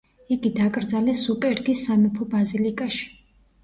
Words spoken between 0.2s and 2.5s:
იგი დაკრძალეს სუპერგის სამეფო